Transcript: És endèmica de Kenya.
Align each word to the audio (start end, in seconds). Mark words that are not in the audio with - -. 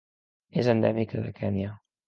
És 0.61 0.69
endèmica 0.73 1.23
de 1.27 1.37
Kenya. 1.43 1.79